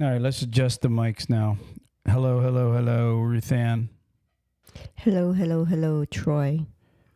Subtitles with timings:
[0.00, 1.56] All right, let's adjust the mics now.
[2.06, 3.88] Hello, hello, hello, Ruthann.
[4.96, 6.66] Hello, hello, hello, Troy.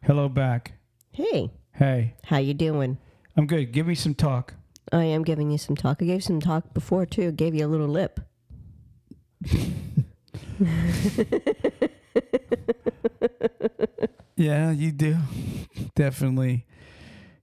[0.03, 0.72] Hello back.
[1.12, 2.98] Hey, Hey, how you doing?
[3.37, 3.72] I'm good.
[3.72, 4.54] Give me some talk.
[4.93, 5.98] I am giving you some talk.
[6.03, 7.32] I gave some talk before too.
[7.32, 8.21] Gave you a little lip.
[14.37, 15.19] Yeah, you do.
[15.94, 16.65] Definitely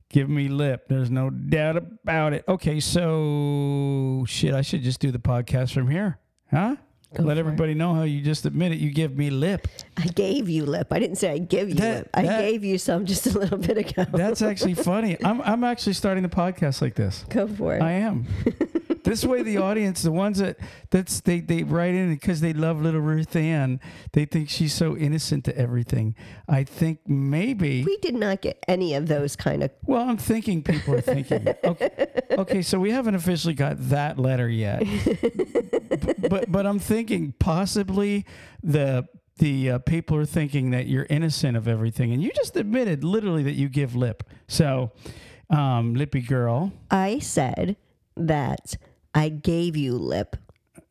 [0.09, 0.85] give me lip.
[0.87, 2.43] There's no doubt about it.
[2.47, 6.19] Okay, so shit, I should just do the podcast from here.
[6.51, 6.75] Huh?
[7.15, 7.39] Go Let for it.
[7.39, 8.79] everybody know how you just admit it.
[8.79, 9.67] you give me lip.
[9.95, 10.87] I gave you lip.
[10.91, 12.09] I didn't say I give you That- lip.
[12.13, 14.05] I that- gave you some just a little bit ago.
[14.11, 15.15] That's actually funny.
[15.23, 17.23] I'm I'm actually starting the podcast like this.
[17.29, 17.81] Go for it.
[17.81, 18.25] I am.
[19.07, 20.57] this way, the audience, the ones that
[20.89, 23.79] that's they they write in because they love little Ruth Ann,
[24.13, 26.15] they think she's so innocent to everything.
[26.47, 27.83] I think maybe.
[27.85, 29.71] we did not get any of those kind of.
[29.85, 31.47] Well, I'm thinking people are thinking.
[31.63, 34.83] Okay, okay so we haven't officially got that letter yet,
[35.89, 38.25] but but, but I'm thinking possibly
[38.61, 43.03] the the uh, people are thinking that you're innocent of everything, and you just admitted
[43.03, 44.23] literally that you give lip.
[44.47, 44.91] So,
[45.49, 46.73] um, lippy girl.
[46.91, 47.77] I said
[48.15, 48.75] that
[49.17, 50.35] I gave you lip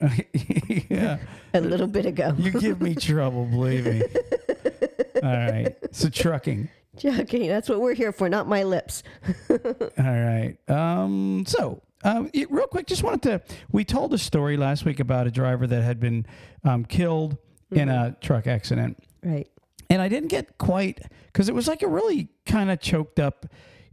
[0.91, 1.19] yeah.
[1.55, 2.35] a little bit ago.
[2.37, 4.03] You give me trouble, believe me.
[5.23, 5.75] All right.
[5.93, 6.69] So trucking.
[6.97, 7.49] Joking.
[7.49, 9.03] That's what we're here for, not my lips.
[9.51, 9.57] All
[9.99, 10.57] right.
[10.69, 13.43] Um, so, um, it- real quick, just wanted to.
[13.73, 16.27] We told a story last week about a driver that had been
[16.65, 17.37] um, killed
[17.71, 19.49] in a truck accident, Right.
[19.91, 23.47] and I didn't get quite because it was like a really kind of choked up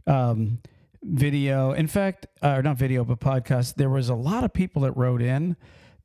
[0.06, 0.60] um,
[1.04, 1.72] video.
[1.72, 3.74] In fact, uh, or not video, but podcast.
[3.74, 5.56] There was a lot of people that wrote in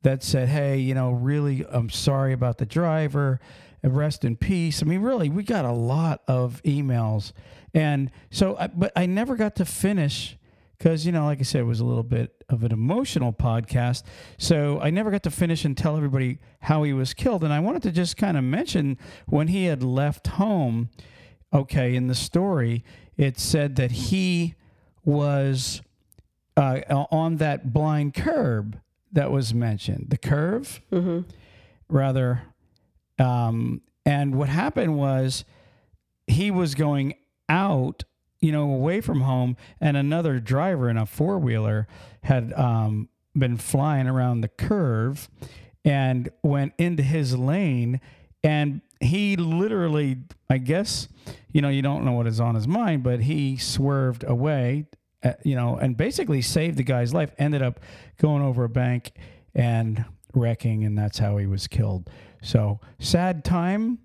[0.02, 3.40] that said, "Hey, you know, really, I'm sorry about the driver.
[3.82, 7.32] Rest in peace." I mean, really, we got a lot of emails,
[7.72, 10.36] and so, but I never got to finish
[10.76, 14.02] because you know, like I said, it was a little bit of an emotional podcast.
[14.36, 17.60] So I never got to finish and tell everybody how he was killed, and I
[17.60, 20.90] wanted to just kind of mention when he had left home.
[21.52, 22.84] Okay, in the story,
[23.16, 24.54] it said that he
[25.10, 25.82] was
[26.56, 28.78] uh, on that blind curb
[29.12, 30.06] that was mentioned.
[30.10, 30.80] The curve,
[31.88, 32.42] rather.
[33.18, 35.44] Um, and what happened was
[36.26, 37.14] he was going
[37.48, 38.04] out,
[38.40, 41.86] you know, away from home, and another driver in a four wheeler
[42.22, 45.28] had um, been flying around the curve
[45.84, 48.00] and went into his lane.
[48.42, 50.18] And he literally,
[50.48, 51.08] I guess,
[51.52, 54.86] you know, you don't know what is on his mind, but he swerved away,
[55.22, 57.32] uh, you know, and basically saved the guy's life.
[57.38, 57.80] Ended up
[58.18, 59.12] going over a bank
[59.54, 60.04] and
[60.34, 62.08] wrecking, and that's how he was killed.
[62.42, 63.98] So sad time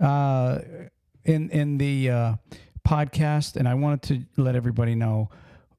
[0.00, 0.58] uh,
[1.24, 2.34] in in the uh,
[2.86, 4.02] podcast, and I wanted
[4.36, 5.30] to let everybody know,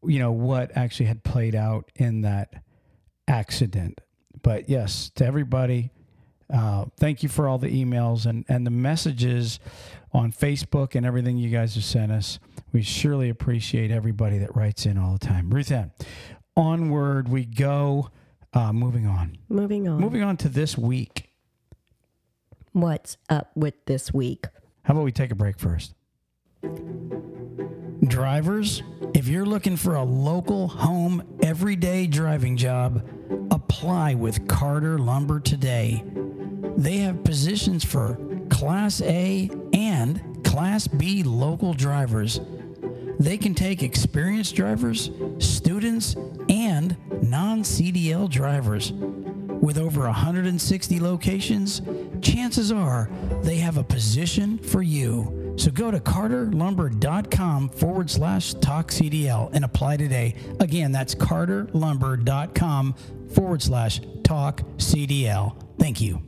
[0.04, 2.64] you know, what actually had played out in that
[3.28, 4.02] accident.
[4.42, 5.92] But yes, to everybody,
[6.54, 9.60] uh, thank you for all the emails and, and the messages
[10.14, 12.40] on Facebook and everything you guys have sent us.
[12.72, 15.50] We surely appreciate everybody that writes in all the time.
[15.50, 15.92] Ruth Ann,
[16.56, 18.10] onward we go.
[18.54, 19.38] Uh, moving on.
[19.50, 20.00] Moving on.
[20.00, 21.32] Moving on to this week.
[22.72, 24.46] What's up with this week?
[24.84, 25.94] How about we take a break first?
[28.08, 33.08] Drivers, if you're looking for a local, home, everyday driving job,
[33.52, 36.04] apply with Carter Lumber today.
[36.78, 38.18] They have positions for
[38.50, 42.40] Class A and Class B local drivers.
[43.20, 45.10] They can take experienced drivers,
[45.40, 46.16] students,
[46.50, 48.94] and non CDL drivers.
[48.94, 51.82] With over 160 locations,
[52.22, 53.10] chances are
[53.42, 55.47] they have a position for you.
[55.58, 60.36] So go to carterlumber.com forward slash talk CDL and apply today.
[60.60, 62.96] Again, that's carterlumber.com
[63.34, 65.56] forward slash talk CDL.
[65.80, 66.22] Thank you.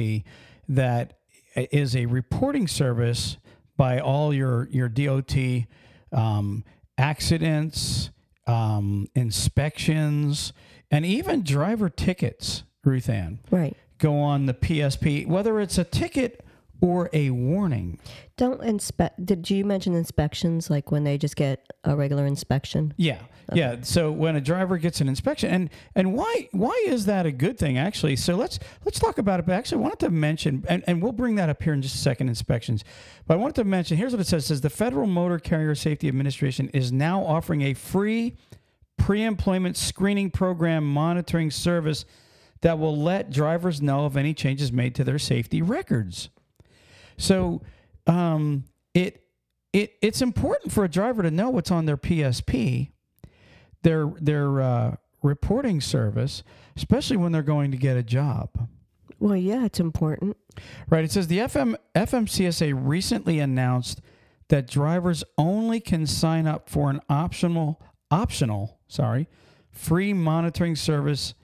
[0.69, 1.19] that
[1.57, 3.37] is a reporting service
[3.77, 5.35] by all your your DOT
[6.13, 6.63] um,
[6.97, 8.11] accidents,
[8.47, 10.53] um, inspections,
[10.91, 12.65] and even driver tickets.
[12.85, 13.77] Ruth Ann Right.
[13.99, 16.45] go on the PSP, whether it's a ticket
[16.81, 17.99] or a warning.
[18.37, 19.25] Don't inspect.
[19.25, 22.95] Did you mention inspections, like when they just get a regular inspection?
[22.97, 23.19] Yeah,
[23.53, 23.77] yeah.
[23.83, 27.59] So when a driver gets an inspection, and and why why is that a good
[27.59, 27.77] thing?
[27.77, 29.47] Actually, so let's let's talk about it.
[29.47, 31.97] But actually, I wanted to mention, and, and we'll bring that up here in just
[31.97, 32.29] a second.
[32.29, 32.85] Inspections,
[33.27, 33.97] but I wanted to mention.
[33.97, 37.63] Here's what it says: it says the Federal Motor Carrier Safety Administration is now offering
[37.63, 38.37] a free
[38.97, 42.05] pre-employment screening program monitoring service
[42.61, 46.29] that will let drivers know of any changes made to their safety records.
[47.21, 47.63] So
[48.07, 48.65] um,
[48.95, 49.23] it
[49.73, 52.91] it it's important for a driver to know what's on their PSP,
[53.83, 56.43] their their uh, reporting service,
[56.77, 58.69] especially when they're going to get a job.
[59.19, 60.39] Well, yeah, it's important.
[60.89, 61.05] Right.
[61.05, 64.01] It says the FM FMCSA recently announced
[64.49, 67.81] that drivers only can sign up for an optional
[68.11, 69.29] optional, sorry,
[69.71, 71.35] free monitoring service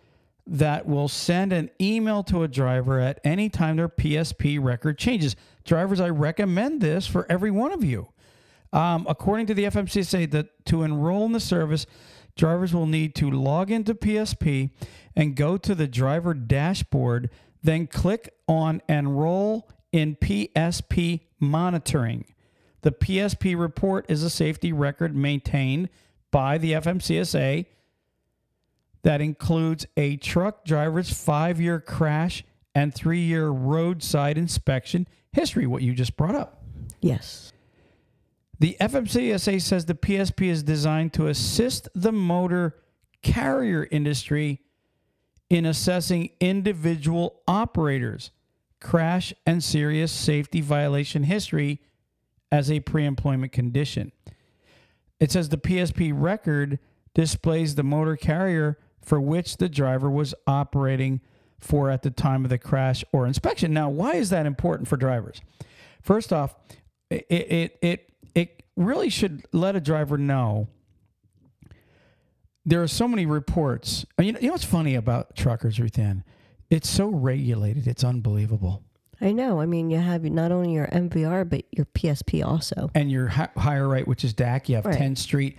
[0.47, 5.37] that will send an email to a driver at any time their PSP record changes.
[5.67, 8.09] Drivers, I recommend this for every one of you.
[8.73, 11.87] Um, according to the FMCSA, that to enroll in the service,
[12.37, 14.71] drivers will need to log into PSP
[15.15, 17.31] and go to the driver dashboard,
[17.63, 22.25] then click on Enroll in PSP Monitoring.
[22.83, 25.89] The PSP report is a safety record maintained
[26.31, 27.67] by the FMCSA
[29.03, 32.45] that includes a truck driver's five year crash
[32.77, 36.63] and three year roadside inspection history, what you just brought up.
[37.01, 37.55] Yes.
[38.59, 42.77] The FMCSA says the PSP is designed to assist the motor
[43.23, 44.61] carrier industry
[45.49, 48.31] in assessing individual operators'
[48.79, 51.81] crash and serious safety violation history
[52.53, 54.13] as a pre employment condition.
[55.19, 56.79] It says the PSP record
[57.15, 61.23] displays the motor carrier for which the driver was operating
[61.61, 63.73] for at the time of the crash or inspection.
[63.73, 65.41] Now, why is that important for drivers?
[66.03, 66.55] First off,
[67.11, 70.69] it it it, it really should let a driver know
[72.65, 74.05] there are so many reports.
[74.21, 76.25] You know, you know what's funny about truckers, Ruthann?
[76.69, 77.87] It's so regulated.
[77.87, 78.83] It's unbelievable.
[79.21, 79.61] I know.
[79.61, 82.91] I mean, you have not only your MVR, but your PSP also.
[82.95, 84.99] And your hi- HireRight, which is DAC, you have Right.
[84.99, 85.57] Tenstreet.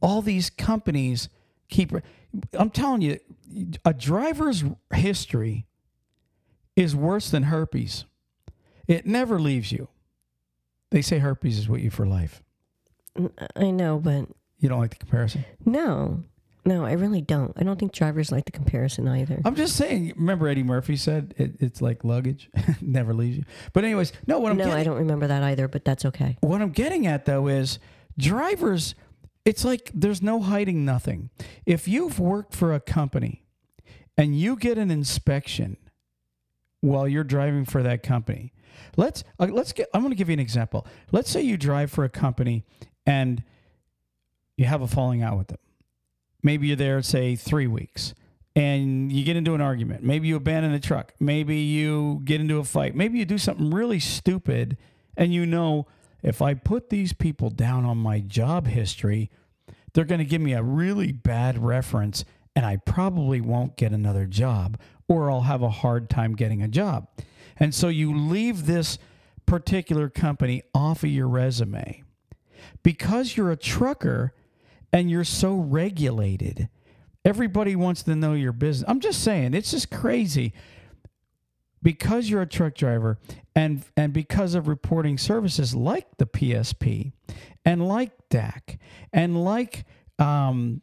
[0.00, 1.28] All these companies
[1.68, 1.92] keep.
[2.58, 3.18] I'm telling you,
[3.84, 5.66] a driver's history
[6.76, 8.04] is worse than herpes.
[8.86, 9.88] It never leaves you.
[10.90, 12.42] They say herpes is with you for life.
[13.16, 14.26] Mm, I know, but
[14.58, 15.44] You don't like the comparison?
[15.64, 16.22] no.
[16.62, 17.54] No, I really don't.
[17.56, 19.40] I don't think drivers like the comparison either.
[19.46, 20.12] I'm just saying.
[20.14, 22.50] Remember, Eddie Murphy said it, it's like luggage,
[22.82, 23.44] never leaves you.
[23.72, 24.38] But anyways, no.
[24.38, 26.36] What I'm no, getting, I don't remember that either, but that's okay.
[26.42, 27.78] what I'm getting at though is
[28.18, 28.94] drivers.
[29.44, 31.30] It's like there's no hiding nothing.
[31.64, 33.44] If you've worked for a company
[34.16, 35.76] and you get an inspection
[36.80, 38.52] while you're driving for that company,
[38.96, 39.88] let's uh, let's get.
[39.94, 40.86] I'm going to give you an example.
[41.10, 42.64] Let's say you drive for a company
[43.06, 43.42] and
[44.56, 45.58] you have a falling out with them.
[46.42, 48.14] Maybe you're there, say, three weeks,
[48.54, 50.02] and you get into an argument.
[50.02, 51.14] Maybe you abandon the truck.
[51.18, 52.94] Maybe you get into a fight.
[52.94, 54.76] Maybe you do something really stupid,
[55.16, 55.86] and you know
[56.22, 59.30] if I put these people down on my job history,
[59.92, 62.24] they're going to give me a really bad reference,
[62.54, 66.68] and I probably won't get another job, or I'll have a hard time getting a
[66.68, 67.08] job.
[67.56, 68.98] And so you leave this
[69.46, 72.04] particular company off of your resume
[72.82, 74.32] because you're a trucker
[74.92, 76.68] and you're so regulated.
[77.24, 78.88] Everybody wants to know your business.
[78.88, 80.52] I'm just saying, it's just crazy.
[81.82, 83.18] Because you're a truck driver
[83.54, 87.12] and and because of reporting services like the PSP
[87.64, 88.78] and like DAC
[89.12, 89.86] and like
[90.18, 90.82] um,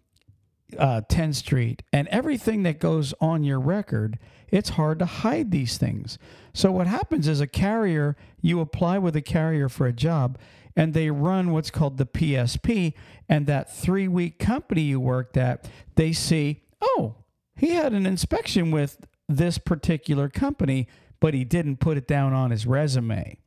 [0.77, 6.17] uh, Tenstreet and everything that goes on your record, it's hard to hide these things.
[6.53, 10.37] So what happens is a carrier, you apply with a carrier for a job
[10.75, 12.93] and they run what's called the PSP
[13.29, 17.15] and that 3-week company you worked at, they see, "Oh,
[17.55, 20.87] he had an inspection with this particular company,
[21.19, 23.37] but he didn't put it down on his resume."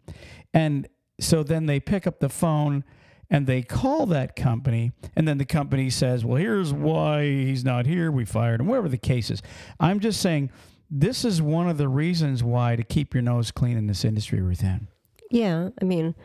[0.53, 0.89] And
[1.21, 2.85] so then they pick up the phone
[3.31, 7.87] and they call that company, and then the company says, Well, here's why he's not
[7.87, 8.11] here.
[8.11, 9.41] We fired him, whatever the case is.
[9.79, 10.51] I'm just saying
[10.91, 14.41] this is one of the reasons why to keep your nose clean in this industry,
[14.41, 14.89] Ruthann.
[15.31, 16.17] Yeah, I mean,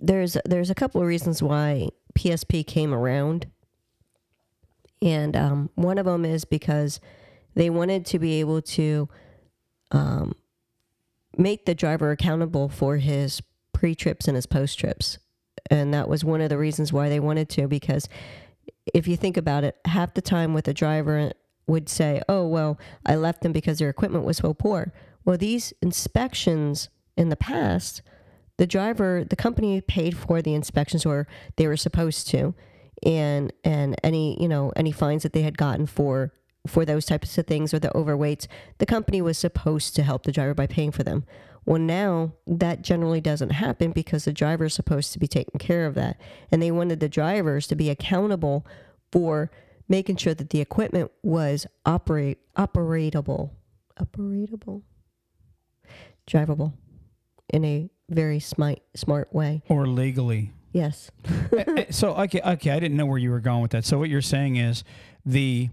[0.00, 3.46] there's there's a couple of reasons why PSP came around,
[5.00, 7.00] and um, one of them is because
[7.56, 9.08] they wanted to be able to
[9.90, 10.34] um,
[11.36, 15.18] make the driver accountable for his pre trips and his post trips,
[15.68, 17.66] and that was one of the reasons why they wanted to.
[17.66, 18.08] Because
[18.94, 21.32] if you think about it, half the time with a driver
[21.66, 24.92] would say, "Oh well, I left them because their equipment was so poor."
[25.24, 28.02] Well, these inspections in the past
[28.58, 32.54] the driver the company paid for the inspections or they were supposed to
[33.02, 36.32] and and any you know any fines that they had gotten for
[36.66, 38.46] for those types of things or the overweights
[38.78, 41.24] the company was supposed to help the driver by paying for them
[41.64, 45.86] well now that generally doesn't happen because the driver is supposed to be taking care
[45.86, 46.20] of that
[46.50, 48.66] and they wanted the drivers to be accountable
[49.12, 49.50] for
[49.88, 53.50] making sure that the equipment was operate operatable
[54.00, 54.82] operatable
[56.26, 56.72] drivable
[57.48, 59.62] in a very smart smart way.
[59.68, 60.52] Or legally.
[60.72, 61.10] Yes.
[61.56, 63.84] Eh, eh, so okay, okay, I didn't know where you were going with that.
[63.84, 64.84] So what you're saying is
[65.24, 65.70] the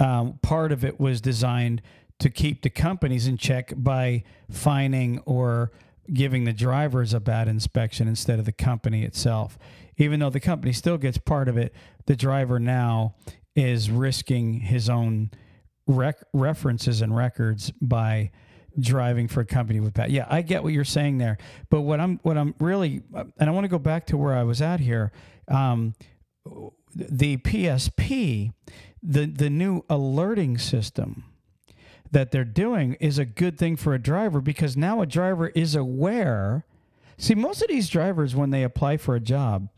[0.00, 1.82] um, part of it was designed
[2.18, 5.72] to keep the companies in check by fining or
[6.12, 9.58] giving the drivers a bad inspection instead of the company itself.
[9.98, 11.74] Even though the company still gets part of it,
[12.06, 13.14] the driver now
[13.54, 15.30] is risking his own
[15.86, 18.30] rec- references and records by
[18.78, 20.10] driving for a company with bad.
[20.10, 21.38] Yeah, I get what you're saying there,
[21.70, 24.42] but what I'm what I'm really and I want to go back to where I
[24.42, 25.12] was at here.
[25.48, 25.94] Um,
[26.94, 28.52] the PSP,
[29.06, 31.24] the the new alerting system
[32.10, 35.74] that they're doing is a good thing for a driver because now a driver is
[35.74, 36.64] aware.
[37.18, 39.68] See, most of these drivers, when they apply for a job,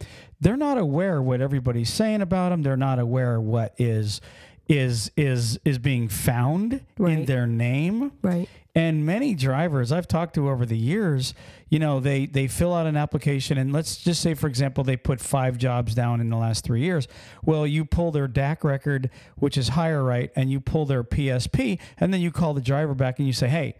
[0.40, 2.62] they're not aware what everybody's saying about them.
[2.62, 4.20] They're not aware what is
[4.68, 7.18] is is is being found right.
[7.18, 8.12] in their name.
[8.23, 8.49] Right.
[8.75, 11.35] And many drivers I've talked to over the years,
[11.68, 14.96] you know, they they fill out an application and let's just say for example they
[14.96, 17.08] put 5 jobs down in the last 3 years.
[17.44, 21.78] Well, you pull their DAC record, which is higher HireRight, and you pull their PSP
[21.98, 23.75] and then you call the driver back and you say, "Hey,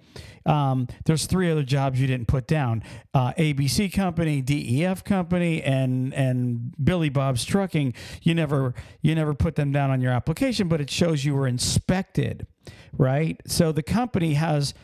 [0.47, 2.83] um, there's three other jobs you didn't put down:
[3.15, 7.95] uh, ABC Company, DEF Company, and and Billy Bob's Trucking.
[8.23, 11.47] You never you never put them down on your application, but it shows you were
[11.47, 12.47] inspected,
[12.93, 13.41] right?
[13.47, 14.75] So the company has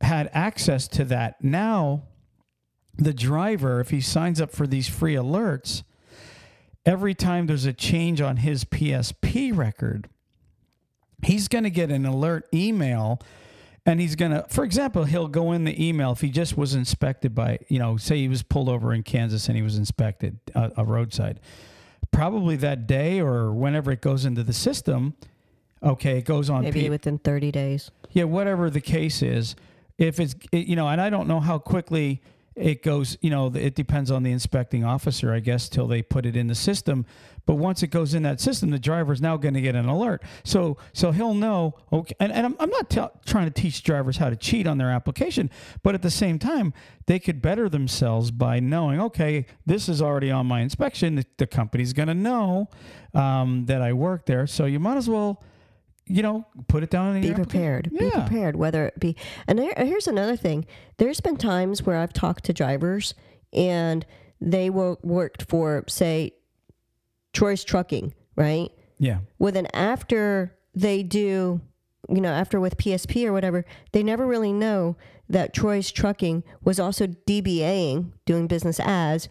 [0.00, 1.42] had access to that.
[1.42, 2.02] Now,
[2.96, 5.82] the driver, if he signs up for these free alerts,
[6.84, 10.08] every time there's a change on his PSP record,
[11.22, 13.20] he's going to get an alert email
[13.84, 16.74] and he's going to for example he'll go in the email if he just was
[16.74, 20.38] inspected by you know say he was pulled over in kansas and he was inspected
[20.54, 21.40] uh, a roadside.
[22.10, 25.14] Probably that day or whenever it goes into the system
[25.82, 27.90] okay it goes on maybe P- within 30 days.
[28.10, 29.56] Yeah whatever the case is.
[29.98, 32.20] If it's you know and i don't know how quickly
[32.54, 36.26] it goes, you know, it depends on the inspecting officer, I guess, till they put
[36.26, 37.06] it in the system.
[37.46, 39.86] But once it goes in that system, the driver is now going to get an
[39.86, 40.22] alert.
[40.44, 41.74] So, so he'll know.
[41.92, 44.78] Okay, and, and I'm, I'm not t- trying to teach drivers how to cheat on
[44.78, 45.50] their application,
[45.82, 46.72] but at the same time,
[47.06, 51.16] they could better themselves by knowing, okay, this is already on my inspection.
[51.16, 52.68] The, the company's going to know
[53.14, 54.46] um, that I work there.
[54.46, 55.42] So you might as well
[56.06, 57.20] you know, put it down.
[57.20, 57.88] be prepared.
[57.92, 58.00] Yeah.
[58.00, 58.56] Be prepared.
[58.56, 59.16] Whether it be,
[59.46, 60.66] and there, here's another thing.
[60.98, 63.14] There's been times where I've talked to drivers
[63.52, 64.04] and
[64.40, 66.32] they were, worked for, say,
[67.32, 68.70] Troy's Trucking, right?
[68.98, 69.18] Yeah.
[69.38, 71.60] Well, then after they do,
[72.08, 74.96] you know, after with PSP or whatever, they never really know
[75.28, 79.28] that Troy's Trucking was also DBAing, doing business as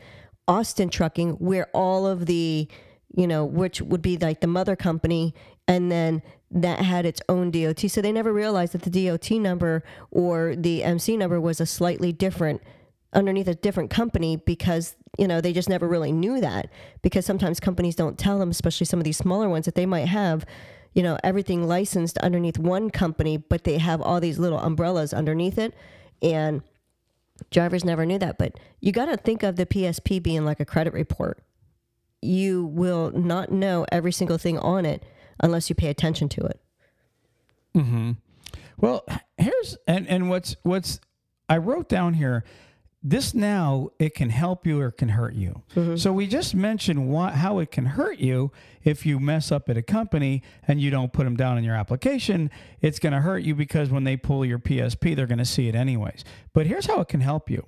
[0.47, 2.67] Austin Trucking, where all of the,
[3.15, 5.33] you know, which would be like the mother company,
[5.67, 7.79] and then that had its own DOT.
[7.89, 12.11] So they never realized that the DOT number or the MC number was a slightly
[12.11, 12.61] different
[13.13, 16.69] underneath a different company because you know they just never really knew that.
[17.01, 20.07] Because sometimes companies don't tell them especially some of these smaller ones that they might
[20.07, 20.45] have
[20.93, 25.57] you know everything licensed underneath one company but they have all these little umbrellas underneath
[25.57, 25.73] it.
[26.21, 26.61] And
[27.49, 28.37] drivers never knew that.
[28.37, 31.41] But you got to think of the PSP being like a credit report.
[32.21, 35.03] You will not know every single thing on it
[35.41, 36.61] unless you pay attention to it.
[37.75, 38.11] Mm-hmm.
[38.77, 39.05] Well,
[39.37, 40.99] here's and and what's what's
[41.49, 42.43] I wrote down here.
[43.03, 45.63] This now it can help you or can hurt you.
[45.75, 45.95] Mm-hmm.
[45.95, 48.51] So we just mentioned what, how it can hurt you
[48.83, 51.75] if you mess up at a company and you don't put them down in your
[51.75, 52.51] application.
[52.79, 55.67] It's going to hurt you because when they pull your PSP, they're going to see
[55.67, 56.23] it anyways.
[56.53, 57.65] But here's how it can help you.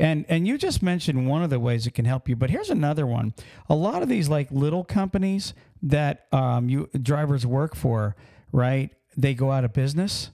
[0.00, 2.70] And and you just mentioned one of the ways it can help you, but here's
[2.70, 3.34] another one.
[3.68, 8.16] A lot of these like little companies that um, you drivers work for,
[8.50, 8.90] right?
[9.14, 10.30] They go out of business,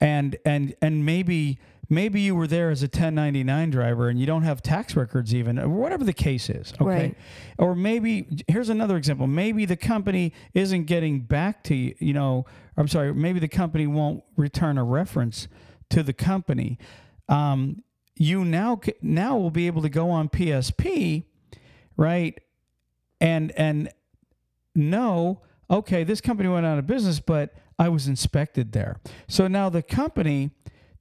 [0.00, 4.42] and and and maybe maybe you were there as a 1099 driver and you don't
[4.42, 6.84] have tax records even or whatever the case is okay?
[6.84, 7.16] Right.
[7.58, 9.26] or maybe here's another example.
[9.26, 13.86] Maybe the company isn't getting back to you you know i'm sorry maybe the company
[13.86, 15.48] won't return a reference
[15.90, 16.78] to the company.
[17.28, 17.82] Um,
[18.16, 21.24] you now now will be able to go on psp
[21.96, 22.38] right?
[23.20, 23.90] And and
[24.74, 29.00] know okay this company went out of business but i was inspected there.
[29.28, 30.50] So now the company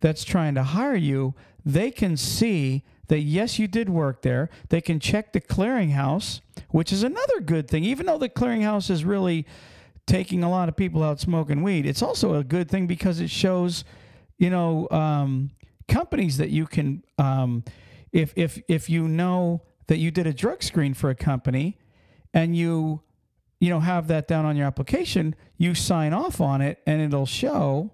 [0.03, 1.33] that's trying to hire you
[1.65, 4.50] they can see that yes you did work there.
[4.69, 7.83] They can check the clearinghouse which is another good thing.
[7.83, 9.45] Even though the clearinghouse is really
[10.05, 13.29] taking a lot of people out smoking weed it's also a good thing because it
[13.29, 13.86] shows
[14.38, 15.50] you know um,
[15.88, 17.63] companies that you can um,
[18.12, 21.77] if if if you know that you did a drug screen for a company
[22.33, 23.01] and you
[23.62, 27.25] you know have that down on your application you sign off on it and it'll
[27.25, 27.89] show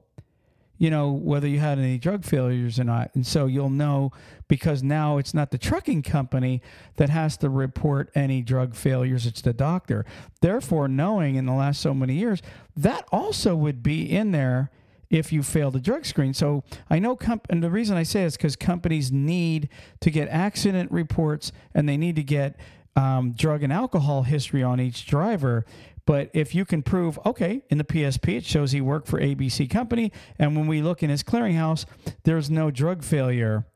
[0.80, 3.12] you know whether you had any drug failures or not.
[3.14, 4.12] And so you'll know
[4.48, 6.62] because now it's not the trucking company
[6.96, 10.06] that has to report any drug failures it's the doctor.
[10.42, 12.42] Therefore knowing in the last so many years
[12.76, 14.72] that also would be in there
[15.10, 16.34] if you failed a drug screen.
[16.34, 19.68] So i know comp- and the reason i say is because companies need
[20.00, 22.56] to get accident reports and they need to get
[22.96, 25.66] um, drug and alcohol history on each driver
[26.10, 29.70] but if you can prove, okay, in the PSP, it shows he worked for ABC
[29.70, 30.12] Company.
[30.40, 31.86] And when we look in his clearinghouse,
[32.24, 33.68] there's no drug failure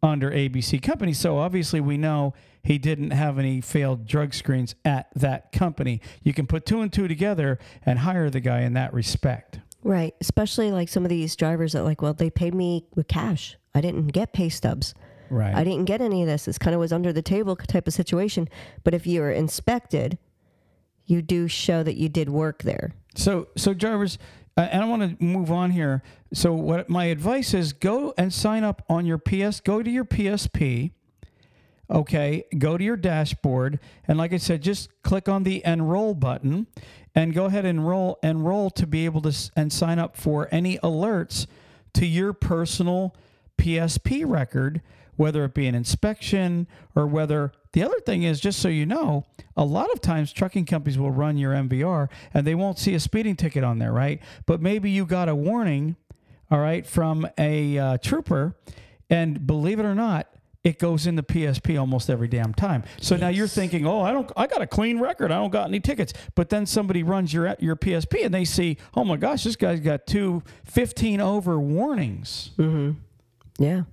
[0.00, 1.12] under ABC Company.
[1.12, 2.32] So obviously, we know
[2.62, 6.00] he didn't have any failed drug screens at that company.
[6.22, 9.58] You can put two and two together and hire the guy in that respect.
[9.82, 10.14] Right.
[10.20, 13.56] Especially like some of these drivers that like, well, they paid me with cash.
[13.74, 14.94] I didn't get pay stubs.
[15.28, 15.56] Right.
[15.56, 16.44] I didn't get any of this.
[16.44, 18.48] This kind of was under the table type of situation.
[18.84, 20.18] But if you're inspected,
[21.10, 22.92] you do show that you did work there.
[23.14, 24.18] So, so Jarvis,
[24.56, 26.02] uh, and I want to move on here.
[26.32, 29.60] So, what my advice is: go and sign up on your PS.
[29.60, 30.92] Go to your PSP.
[31.90, 36.68] Okay, go to your dashboard, and like I said, just click on the enroll button,
[37.16, 40.48] and go ahead and enroll enroll to be able to s- and sign up for
[40.52, 41.48] any alerts
[41.94, 43.16] to your personal
[43.58, 44.82] PSP record,
[45.16, 49.26] whether it be an inspection or whether the other thing is just so you know,
[49.56, 53.00] a lot of times trucking companies will run your MVR and they won't see a
[53.00, 54.20] speeding ticket on there, right?
[54.46, 55.96] But maybe you got a warning,
[56.50, 58.56] all right, from a uh, trooper,
[59.08, 60.28] and believe it or not.
[60.62, 62.82] It goes in the PSP almost every damn time.
[63.00, 65.32] So now you're thinking, "Oh, I don't I got a clean record.
[65.32, 68.76] I don't got any tickets." But then somebody runs your your PSP and they see,
[68.94, 72.50] "Oh my gosh, this guy's got two 15 over warnings."
[73.58, 73.84] Yeah.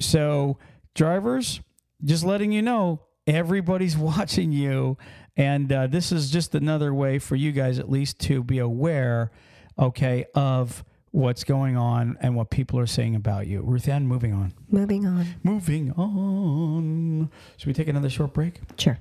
[0.00, 0.56] So,
[0.94, 1.60] drivers,
[2.04, 4.96] just letting you know, everybody's watching you.
[5.36, 9.30] And uh, this is just another way for you guys, at least, to be aware,
[9.78, 13.62] okay, of what's going on and what people are saying about you.
[13.62, 14.52] Ruth Ann, moving on.
[14.70, 15.26] Moving on.
[15.42, 17.30] Moving on.
[17.56, 18.60] Should we take another short break?
[18.78, 18.98] Sure.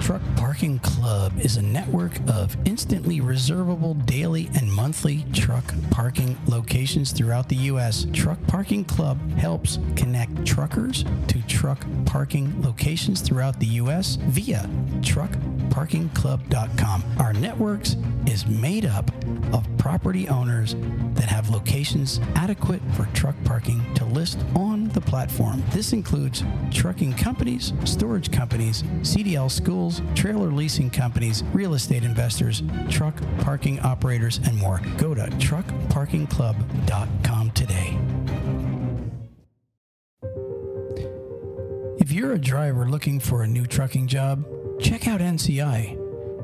[0.00, 7.10] Truck Parking Club is a network of instantly reservable daily and monthly truck parking locations
[7.12, 8.06] throughout the U.S.
[8.12, 14.16] Truck Parking Club helps connect truckers to truck parking locations throughout the U.S.
[14.16, 14.68] via
[15.00, 17.04] truckparkingclub.com.
[17.18, 19.10] Our networks is made up
[19.52, 20.76] of property owners
[21.14, 25.62] that have locations adequate for truck parking to list on the platform.
[25.70, 29.79] This includes trucking companies, storage companies, CDL schools,
[30.14, 34.80] trailer leasing companies, real estate investors, truck parking operators, and more.
[34.98, 37.98] Go to truckparkingclub.com today.
[41.98, 44.44] If you're a driver looking for a new trucking job,
[44.80, 45.96] check out NCI.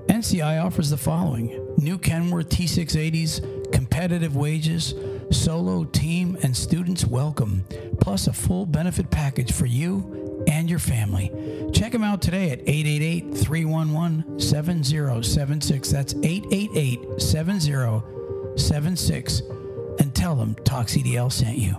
[0.09, 4.94] NCI offers the following new Kenworth T680s, competitive wages,
[5.31, 7.64] solo, team, and students welcome,
[8.01, 10.25] plus a full benefit package for you
[10.66, 11.31] and your family.
[11.72, 15.90] Check them out today at 888 311 7076.
[15.90, 19.42] That's 888 7076.
[20.00, 21.76] And tell them Talk CDL sent you.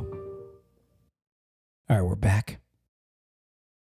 [1.89, 2.61] All right, we're back.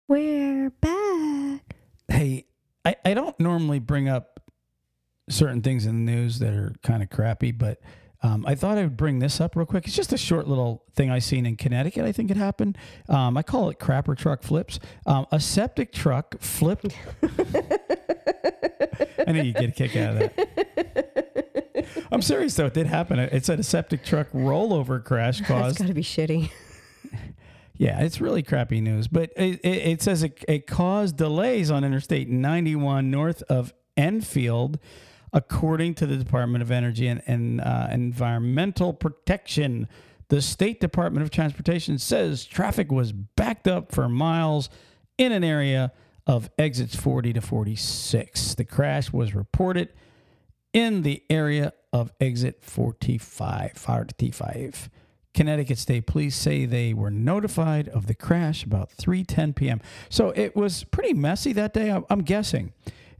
[0.08, 1.76] We're back.
[2.08, 2.48] Hey,
[2.84, 4.40] I, I don't normally bring up
[5.30, 7.80] certain things in the news that are kind of crappy, but
[8.24, 9.86] um, I thought I would bring this up real quick.
[9.86, 12.04] It's just a short little thing I seen in Connecticut.
[12.06, 12.78] I think it happened.
[13.10, 14.80] Um, I call it crapper truck flips.
[15.06, 16.96] Um, a septic truck flipped.
[19.28, 21.08] I know you'd get a kick out of that.
[22.12, 22.66] I'm serious though.
[22.66, 23.20] It did happen.
[23.20, 26.50] It said a septic truck rollover crash That's caused got to be shitty.
[27.78, 29.08] yeah, it's really crappy news.
[29.08, 34.80] But it, it, it says it, it caused delays on Interstate 91 north of Enfield,
[35.34, 39.88] according to the Department of Energy and, and uh, Environmental Protection.
[40.30, 44.70] The State Department of Transportation says traffic was backed up for miles
[45.18, 45.92] in an area
[46.26, 48.56] of exits 40 to 46.
[48.56, 49.94] The crash was reported
[50.74, 54.90] in the area of exit 45, 45.
[55.34, 59.80] Connecticut State Police say they were notified of the crash about 3:10 p.m.
[60.10, 61.92] So it was pretty messy that day.
[61.92, 62.74] I'm, I'm guessing.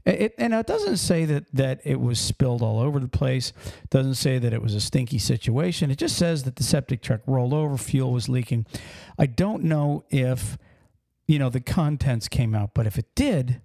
[0.08, 3.52] It, and it doesn't say that that it was spilled all over the place.
[3.66, 5.90] It doesn't say that it was a stinky situation.
[5.90, 8.64] It just says that the septic truck rolled over, fuel was leaking.
[9.18, 10.56] I don't know if
[11.26, 13.60] you know the contents came out, but if it did,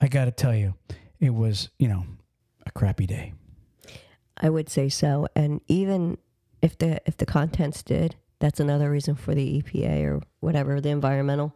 [0.00, 0.74] I got to tell you,
[1.18, 2.06] it was you know
[2.64, 3.32] a crappy day.
[4.36, 5.26] I would say so.
[5.34, 6.18] And even
[6.62, 10.90] if the if the contents did, that's another reason for the EPA or whatever the
[10.90, 11.52] environmental,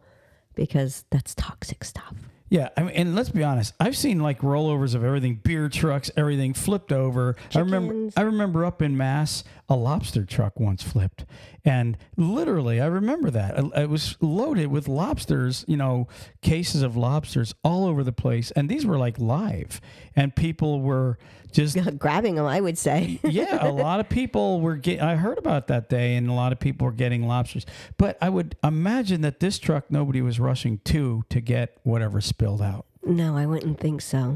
[0.55, 2.28] because that's toxic stuff.
[2.49, 3.73] Yeah, I mean, and let's be honest.
[3.79, 7.35] I've seen like rollovers of everything, beer trucks, everything flipped over.
[7.53, 11.25] I remember, I remember up in Mass, a lobster truck once flipped,
[11.63, 15.63] and literally, I remember that it was loaded with lobsters.
[15.67, 16.07] You know,
[16.41, 19.79] cases of lobsters all over the place, and these were like live,
[20.15, 21.19] and people were
[21.51, 23.19] just Grabbing them, I would say.
[23.23, 25.01] yeah, a lot of people were get.
[25.01, 27.65] I heard about that day, and a lot of people were getting lobsters.
[27.97, 32.61] But I would imagine that this truck, nobody was rushing to to get whatever spilled
[32.61, 32.85] out.
[33.03, 34.35] no, I wouldn't think so.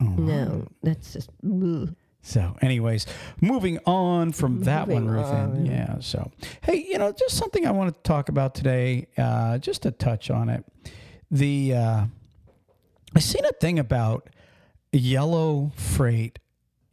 [0.00, 1.30] No, that's just.
[1.44, 1.94] ugh.
[2.22, 3.06] So, anyways,
[3.40, 5.32] moving on from that one, Moving Ruth.
[5.32, 5.50] Ann.
[5.50, 5.66] on.
[5.66, 5.96] Yeah.
[6.00, 6.30] So,
[6.62, 10.28] hey, you know, just something I want to talk about today, uh, just to touch
[10.30, 10.64] on it.
[11.30, 12.04] The uh,
[13.14, 14.28] I seen a thing about
[14.92, 16.38] yellow freight.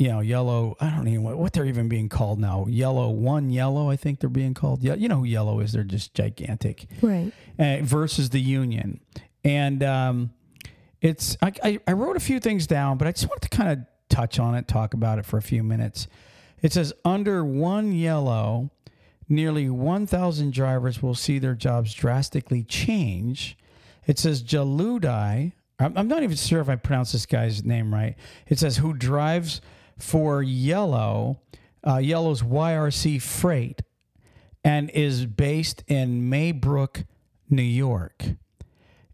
[0.03, 0.75] You know, yellow.
[0.81, 2.65] I don't even know what they're even being called now.
[2.67, 3.89] Yellow one, yellow.
[3.89, 4.83] I think they're being called.
[4.83, 5.71] Yeah, you know who yellow is.
[5.71, 7.31] They're just gigantic Right.
[7.57, 8.99] uh, versus the union.
[9.45, 10.33] And um,
[11.01, 13.69] it's I, I, I wrote a few things down, but I just wanted to kind
[13.71, 16.07] of touch on it, talk about it for a few minutes.
[16.61, 18.71] It says under one yellow,
[19.29, 23.57] nearly 1,000 drivers will see their jobs drastically change.
[24.05, 25.53] It says Jaludai.
[25.79, 28.15] I'm, I'm not even sure if I pronounced this guy's name right.
[28.49, 29.61] It says who drives
[29.97, 31.39] for Yellow,
[31.85, 33.81] uh, Yellow's YRC Freight,
[34.63, 37.03] and is based in Maybrook,
[37.49, 38.23] New York.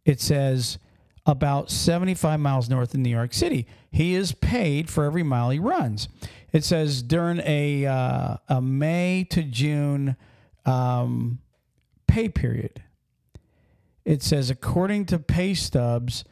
[0.05, 0.79] It says
[1.25, 3.67] about 75 miles north of New York City.
[3.91, 6.07] He is paid for every mile he runs.
[6.51, 10.15] It says during a, uh, a May to June
[10.65, 11.39] um,
[12.07, 12.83] pay period.
[14.05, 16.23] It says, according to pay stubs,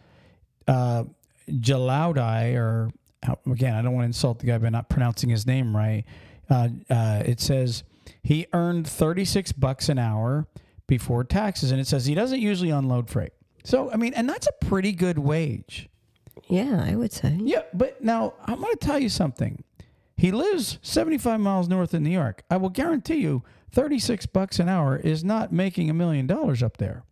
[0.67, 1.03] uh,
[1.47, 2.91] Jalaudai, or
[3.45, 6.03] again, I don't want to insult the guy by not pronouncing his name right.
[6.49, 7.83] Uh, uh, it says
[8.23, 10.47] he earned 36 bucks an hour
[10.87, 13.33] before taxes, and it says he doesn't usually unload freight.
[13.63, 15.89] So, I mean, and that's a pretty good wage.
[16.47, 17.37] Yeah, I would say.
[17.41, 19.63] Yeah, but now I'm going to tell you something.
[20.15, 22.43] He lives 75 miles north of New York.
[22.49, 26.77] I will guarantee you 36 bucks an hour is not making a million dollars up
[26.77, 27.03] there.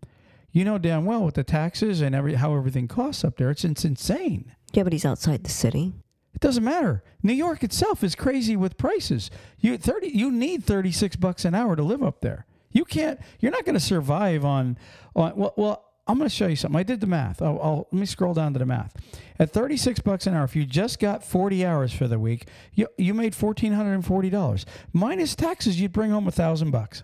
[0.51, 3.65] You know damn well with the taxes and every how everything costs up there, it's,
[3.65, 4.54] it's insane.
[4.75, 5.93] Yeah, but he's outside the city.
[6.33, 7.01] It doesn't matter.
[7.23, 9.31] New York itself is crazy with prices.
[9.59, 12.45] You 30 you need 36 bucks an hour to live up there.
[12.71, 14.77] You can't you're not going to survive on
[15.15, 16.77] on well, well I'm going to show you something.
[16.77, 17.41] I did the math.
[17.41, 18.93] I'll, I'll let me scroll down to the math.
[19.39, 22.87] At 36 bucks an hour, if you just got 40 hours for the week, you
[22.97, 24.65] you made $1440.
[24.91, 27.03] Minus taxes, you'd bring home a 1000 bucks.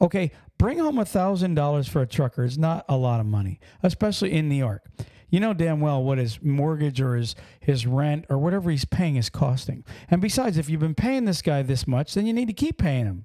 [0.00, 3.58] Okay, bring home a thousand dollars for a trucker is not a lot of money,
[3.82, 4.84] especially in New York.
[5.30, 9.16] You know damn well what his mortgage or his his rent or whatever he's paying
[9.16, 9.84] is costing.
[10.10, 12.78] And besides, if you've been paying this guy this much, then you need to keep
[12.78, 13.24] paying him.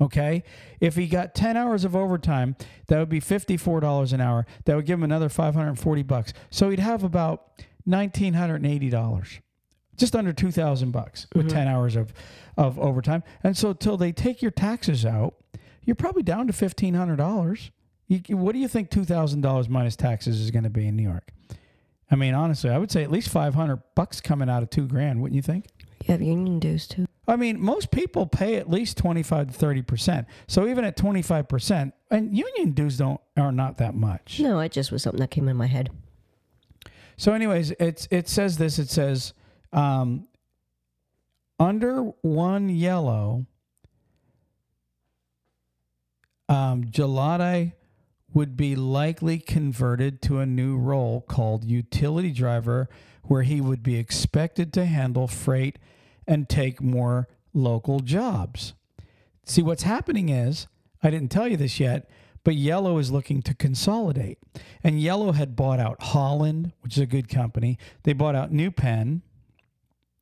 [0.00, 0.42] Okay,
[0.78, 2.56] if he got ten hours of overtime,
[2.88, 4.46] that would be fifty four dollars an hour.
[4.64, 6.32] That would give him another five hundred and forty bucks.
[6.50, 9.40] So he'd have about nineteen hundred and eighty dollars
[9.96, 11.56] just under 2000 bucks with mm-hmm.
[11.56, 12.12] 10 hours of,
[12.56, 15.34] of overtime and so till they take your taxes out
[15.84, 17.70] you're probably down to $1500
[18.08, 21.30] you, what do you think $2000 minus taxes is going to be in new york
[22.10, 25.20] i mean honestly i would say at least 500 bucks coming out of two grand
[25.20, 25.66] wouldn't you think
[26.06, 27.06] You have union dues too.
[27.28, 30.26] I mean, most people pay at least 25 to 30 percent.
[30.46, 34.38] So even at 25 percent, and union dues don't are not that much.
[34.38, 35.90] No, it just was something that came in my head.
[37.16, 38.78] So, anyways, it's it says this.
[38.78, 39.32] It says
[39.72, 40.28] um,
[41.58, 43.46] under one yellow,
[46.48, 47.72] um, Gelati
[48.36, 52.86] would be likely converted to a new role called utility driver,
[53.22, 55.78] where he would be expected to handle freight
[56.26, 58.74] and take more local jobs.
[59.46, 60.66] See, what's happening is,
[61.02, 62.10] I didn't tell you this yet,
[62.44, 64.36] but Yellow is looking to consolidate.
[64.84, 67.78] And Yellow had bought out Holland, which is a good company.
[68.02, 69.22] They bought out New Penn,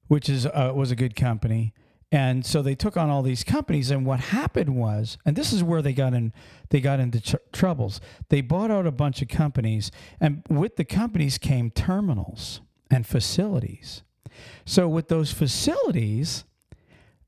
[0.07, 1.75] which is uh, was a good company,
[2.15, 5.65] And so they took on all these companies, and what happened was, and this is
[5.65, 6.33] where they got in,
[6.71, 8.01] they got into tr- troubles.
[8.29, 14.05] They bought out a bunch of companies, and with the companies came terminals and facilities.
[14.65, 16.45] So with those facilities,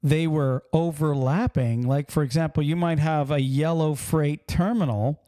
[0.05, 1.85] they were overlapping.
[1.85, 5.21] Like for example, you might have a yellow freight terminal.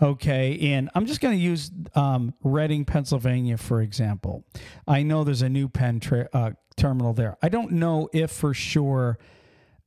[0.00, 4.44] Okay, and I'm just going to use um, Reading, Pennsylvania, for example.
[4.86, 7.36] I know there's a New Penn tra- uh, terminal there.
[7.42, 9.18] I don't know if for sure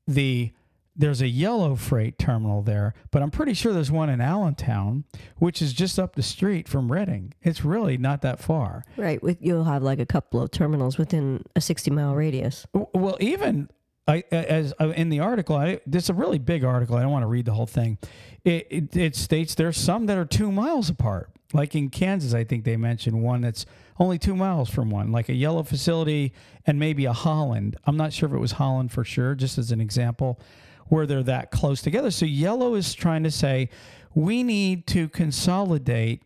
[0.08, 0.52] the
[0.96, 5.06] there's a yellow freight terminal there, but I'm pretty sure there's one in Allentown,
[5.38, 7.34] which is just up the street from Reading.
[7.42, 8.84] It's really not that far.
[8.98, 9.24] Right.
[9.24, 12.68] With you'll have like a couple of terminals within a 60 mile radius.
[12.74, 13.70] Well, even
[14.10, 16.96] I, as uh, in the article, I, this is a really big article.
[16.96, 18.00] I don't want to read the whole thing.
[18.44, 21.30] It, it, it states there's some that are two miles apart.
[21.54, 23.66] Like in Kansas, I think they mentioned one that's
[24.00, 26.34] only two miles from one, like a yellow facility
[26.66, 27.78] and maybe a Holland.
[27.86, 30.40] I'm not sure if it was Holland for sure, just as an example,
[30.88, 32.12] where they're that close together.
[32.12, 33.70] So yellow is trying to say
[34.16, 36.24] we need to consolidate.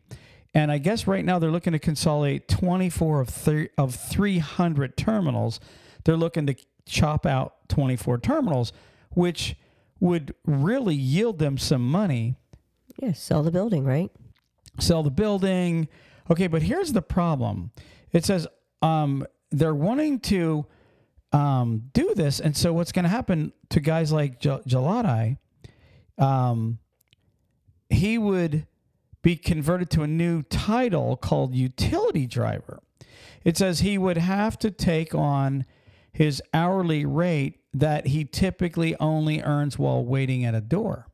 [0.54, 5.60] And I guess right now they're looking to consolidate 24 of, thir- of 300 terminals.
[6.04, 8.74] They're looking to chop out 24 terminals,
[9.12, 9.56] which
[10.00, 12.36] would really yield them some money
[13.02, 14.12] Yeah, sell the building, right?
[14.80, 15.88] sell the building.
[16.32, 17.72] Okay, but here's the problem.
[18.12, 18.48] It says
[18.82, 20.66] um, they're wanting to
[21.32, 25.38] um, do this, and so what's going to happen to guys like Gel- Gelati?
[26.18, 26.80] Um,
[27.90, 28.68] he would
[29.22, 32.80] be converted to a new title called utility driver.
[33.44, 35.66] It says he would have to take on
[36.14, 41.08] his hourly rate that he typically only earns while waiting at a door.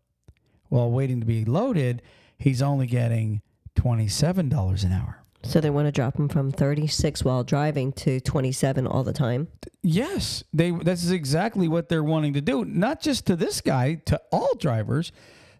[0.67, 2.01] While waiting to be loaded,
[2.37, 3.41] he's only getting
[3.75, 5.23] $27 an hour.
[5.41, 9.47] So they want to drop him from 36 while driving to 27 all the time.
[9.81, 12.65] Yes, they that's exactly what they're wanting to do.
[12.65, 15.13] Not just to this guy, to all drivers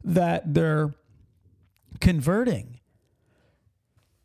[0.03, 0.93] that they're
[2.01, 2.78] converting.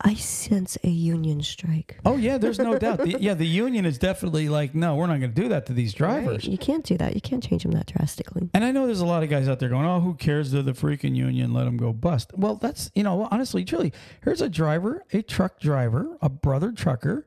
[0.01, 1.99] I sense a union strike.
[2.05, 2.99] Oh yeah, there's no doubt.
[2.99, 5.73] The, yeah, the union is definitely like, no, we're not going to do that to
[5.73, 6.45] these drivers.
[6.45, 6.45] Right.
[6.45, 7.15] You can't do that.
[7.15, 8.51] You can't change them that drastically.
[8.53, 10.51] And I know there's a lot of guys out there going, "Oh, who cares?
[10.51, 11.55] They're the freaking union.
[11.55, 13.93] Let them go bust." Well, that's you know, honestly, truly,
[14.25, 17.27] here's a driver, a truck driver, a brother trucker,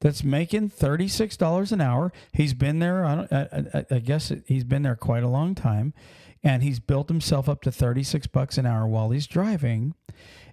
[0.00, 2.12] that's making thirty six dollars an hour.
[2.32, 3.04] He's been there.
[3.06, 5.94] I, don't, I, I, I guess he's been there quite a long time,
[6.42, 9.94] and he's built himself up to thirty six bucks an hour while he's driving.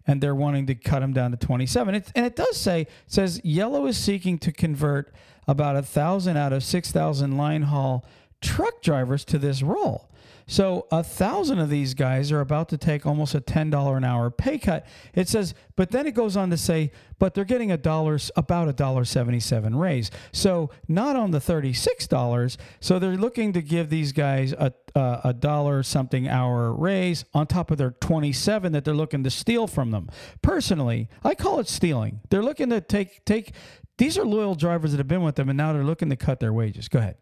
[0.08, 1.96] And they're wanting to cut him down to 27.
[1.96, 5.12] It, and it does say, it says Yellow is seeking to convert
[5.48, 8.06] about a thousand out of 6,000 line haul
[8.42, 10.10] truck drivers to this role.
[10.48, 14.04] So a thousand of these guys are about to take almost a ten dollar an
[14.04, 14.86] hour pay cut.
[15.14, 18.68] It says, but then it goes on to say, but they're getting a dollar about
[18.68, 20.12] a dollar seventy seven raise.
[20.32, 22.58] So not on the thirty six dollars.
[22.80, 27.70] So they're looking to give these guys a a dollar something hour raise on top
[27.70, 30.10] of their twenty seven that they're looking to steal from them.
[30.42, 32.22] Personally, I call it stealing.
[32.30, 33.54] They're looking to take take.
[33.98, 36.40] These are loyal drivers that have been with them, and now they're looking to cut
[36.40, 36.88] their wages.
[36.88, 37.18] Go ahead.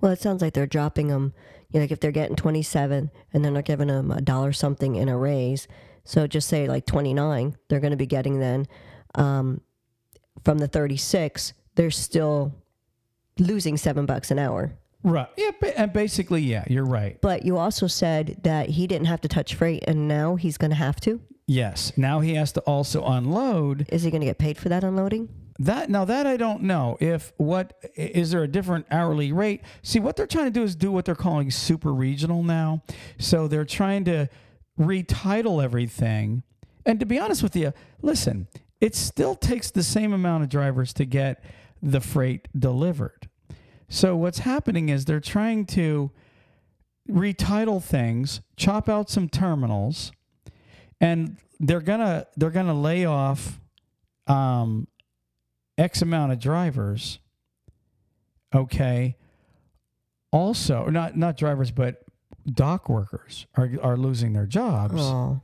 [0.00, 1.32] Well, it sounds like they're dropping them.
[1.76, 4.94] You know, like if they're getting 27 and they're not giving them a dollar something
[4.94, 5.68] in a raise.
[6.04, 8.66] So just say like 29, they're going to be getting then
[9.14, 9.60] um,
[10.42, 12.54] from the 36, they're still
[13.38, 14.72] losing seven bucks an hour.
[15.02, 15.28] Right.
[15.36, 15.50] Yeah.
[15.76, 17.20] And basically, yeah, you're right.
[17.20, 20.70] But you also said that he didn't have to touch freight and now he's going
[20.70, 21.20] to have to.
[21.46, 21.92] Yes.
[21.94, 25.28] Now he has to also unload Is he going to get paid for that unloading?
[25.58, 25.90] That.
[25.90, 29.62] Now that I don't know if what is there a different hourly rate?
[29.82, 32.82] See, what they're trying to do is do what they're calling super regional now.
[33.18, 34.28] So they're trying to
[34.78, 36.42] retitle everything.
[36.84, 38.48] And to be honest with you, listen,
[38.80, 41.42] it still takes the same amount of drivers to get
[41.82, 43.28] the freight delivered.
[43.88, 46.10] So what's happening is they're trying to
[47.08, 50.12] retitle things, chop out some terminals,
[51.00, 53.60] and they're gonna they're gonna lay off
[54.26, 54.88] um,
[55.78, 57.18] X amount of drivers.
[58.54, 59.16] Okay.
[60.32, 62.02] Also, not not drivers, but
[62.46, 64.94] dock workers are are losing their jobs.
[64.96, 65.40] Oh,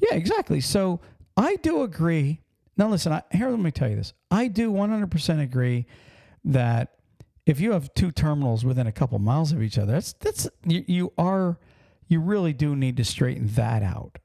[0.00, 0.60] Yeah, exactly.
[0.60, 1.00] So
[1.36, 2.40] I do agree.
[2.76, 4.12] Now, listen, I, here, let me tell you this.
[4.30, 5.86] I do 100% agree
[6.44, 6.92] that
[7.46, 10.84] if you have two terminals within a couple miles of each other, that's, that's, you,
[10.86, 11.58] you are,
[12.06, 14.18] you really do need to straighten that out.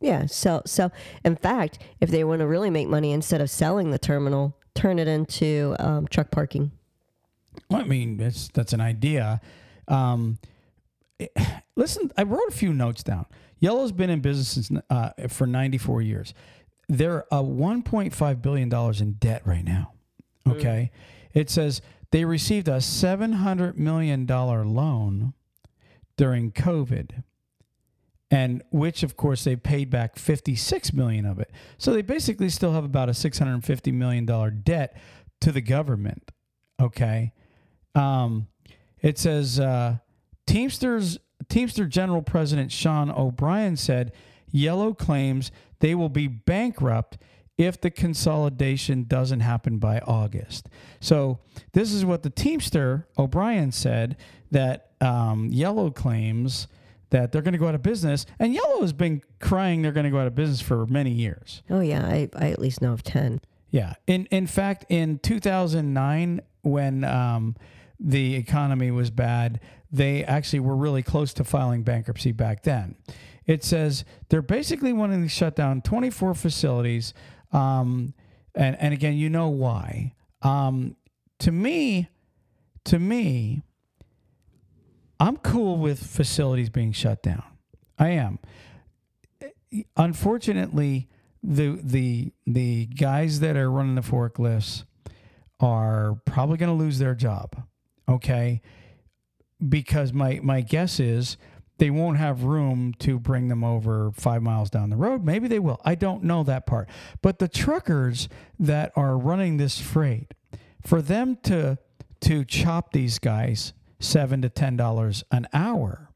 [0.00, 0.26] yeah.
[0.26, 0.90] So, so
[1.24, 4.98] in fact, if they want to really make money, instead of selling the terminal, turn
[4.98, 6.72] it into um, truck parking.
[7.70, 9.40] Well, I mean, that's, that's an idea.
[9.86, 10.38] Um,
[11.20, 11.30] it-
[11.76, 13.26] listen, I wrote a few notes down.
[13.60, 16.34] Yellow's been in business since, uh, for 94 years.
[16.88, 19.92] They're a $1.5 billion in debt right now.
[20.48, 20.90] Okay.
[21.32, 25.32] It says they received a $700 million loan
[26.16, 27.22] during COVID
[28.32, 31.52] and which of course they paid back 56 million of it.
[31.76, 34.96] So they basically still have about a 650 million dollar debt
[35.42, 36.32] to the government.
[36.80, 37.32] Okay.
[37.94, 38.48] Um,
[39.02, 39.98] it says uh,
[40.46, 41.18] Teamsters
[41.48, 44.12] Teamster General President Sean O'Brien said
[44.50, 47.18] Yellow claims they will be bankrupt
[47.58, 50.68] if the consolidation doesn't happen by August.
[51.00, 51.40] So
[51.74, 54.16] this is what the Teamster O'Brien said
[54.50, 56.66] that um, Yellow claims
[57.12, 58.26] that they're going to go out of business.
[58.38, 61.62] And Yellow has been crying they're going to go out of business for many years.
[61.70, 63.40] Oh yeah, I, I at least know of ten.
[63.70, 63.94] Yeah.
[64.06, 67.54] In in fact, in 2009, when um,
[68.00, 72.96] the economy was bad, they actually were really close to filing bankruptcy back then.
[73.46, 77.12] It says they're basically wanting to shut down 24 facilities.
[77.52, 78.14] Um,
[78.54, 80.14] and, and again, you know why.
[80.40, 80.96] Um,
[81.40, 82.08] to me,
[82.84, 83.62] to me,
[85.22, 87.44] I'm cool with facilities being shut down.
[87.96, 88.40] I am.
[89.96, 91.08] Unfortunately,
[91.44, 94.82] the the the guys that are running the forklifts
[95.60, 97.62] are probably going to lose their job.
[98.08, 98.62] Okay?
[99.66, 101.36] Because my my guess is
[101.78, 105.24] they won't have room to bring them over 5 miles down the road.
[105.24, 105.80] Maybe they will.
[105.84, 106.88] I don't know that part.
[107.22, 110.34] But the truckers that are running this freight
[110.84, 111.78] for them to
[112.22, 116.08] to chop these guys seven to ten dollars an hour.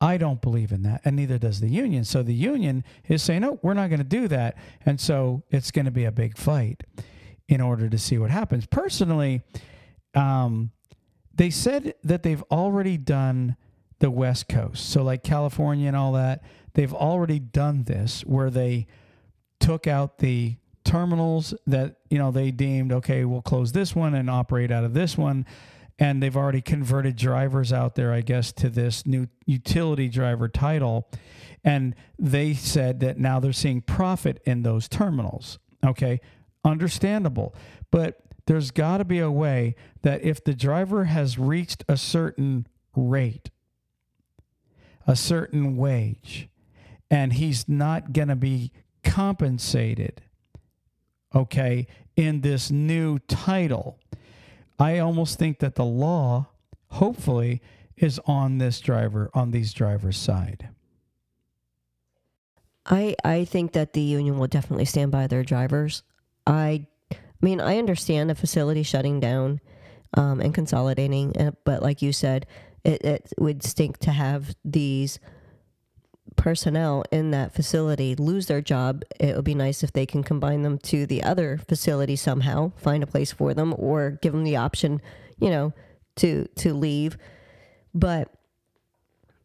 [0.00, 2.04] I don't believe in that, and neither does the union.
[2.04, 5.70] So the union is saying, "No, we're not going to do that," and so it's
[5.70, 6.84] going to be a big fight
[7.48, 8.66] in order to see what happens.
[8.66, 9.42] Personally,
[10.14, 10.70] um,
[11.34, 13.56] they said that they've already done
[13.98, 16.42] the West Coast, so like California and all that.
[16.74, 18.86] They've already done this where they
[19.58, 24.30] took out the terminals that you know they deemed okay, we'll close this one and
[24.30, 25.44] operate out of this one
[25.98, 31.10] and they've already converted drivers out there, I guess, to this new utility driver title.
[31.64, 35.58] And they said that now they're seeing profit in those terminals.
[35.84, 36.20] Okay,
[36.64, 37.54] understandable.
[37.90, 42.66] But there's got to be a way that if the driver has reached a certain
[42.94, 43.50] rate,
[45.06, 46.48] a certain wage,
[47.10, 48.70] and he's not going to be
[49.02, 50.22] compensated,
[51.34, 53.98] okay, in this new title
[54.78, 56.48] I almost think that the law,
[56.88, 57.60] hopefully,
[57.96, 60.68] is on this driver, on these drivers' side.
[62.86, 66.02] I I think that the union will definitely stand by their drivers.
[66.46, 69.60] I, I mean, I understand the facility shutting down
[70.14, 72.46] um, and consolidating, uh, but like you said,
[72.84, 75.18] it, it would stink to have these
[76.38, 80.62] personnel in that facility lose their job, it would be nice if they can combine
[80.62, 84.56] them to the other facility somehow, find a place for them, or give them the
[84.56, 85.02] option,
[85.38, 85.74] you know,
[86.16, 87.18] to to leave.
[87.94, 88.32] But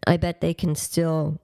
[0.08, 1.42] I bet they can still